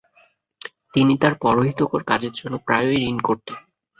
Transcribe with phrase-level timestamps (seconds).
[0.93, 3.57] তিনি তাঁর পরহিতকর কাজের জন্য প্রায়ই ঋণ করতেন।